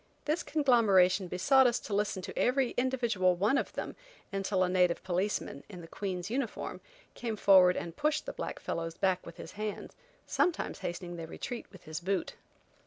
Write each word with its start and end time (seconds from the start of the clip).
This 0.25 0.41
conglomeration 0.41 1.27
besought 1.27 1.67
us 1.67 1.79
to 1.81 1.93
listen 1.93 2.23
to 2.23 2.35
every 2.35 2.71
individual 2.71 3.35
one 3.35 3.55
of 3.55 3.71
them 3.73 3.95
until 4.33 4.63
a 4.63 4.67
native 4.67 5.03
policeman, 5.03 5.63
in 5.69 5.81
the 5.81 5.87
Queen's 5.87 6.27
uniform, 6.27 6.81
came 7.13 7.35
forward 7.35 7.77
and 7.77 7.95
pushed 7.95 8.25
the 8.25 8.33
black 8.33 8.59
fellows 8.59 8.95
back 8.95 9.23
with 9.27 9.37
his 9.37 9.51
hands, 9.51 9.93
sometimes 10.25 10.79
hastening 10.79 11.17
their 11.17 11.27
retreat 11.27 11.67
with 11.71 11.83
his 11.83 11.99
boot. 11.99 12.33